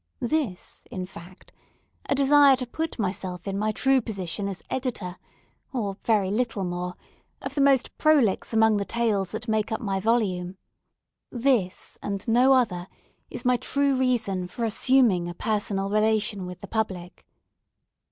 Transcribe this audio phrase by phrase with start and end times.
[0.19, 5.15] This, in fact—a desire to put myself in my true position as editor,
[5.73, 6.95] or very little more,
[7.39, 12.87] of the most prolix among the tales that make up my volume—this, and no other,
[13.29, 17.23] is my true reason for assuming a personal relation with the public.